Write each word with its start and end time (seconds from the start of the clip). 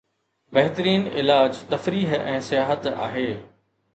بهترين 0.55 1.03
علاج 1.11 1.51
تفريح 1.69 2.13
۽ 2.21 2.39
سياحت 2.47 2.87
آهي 2.95 3.29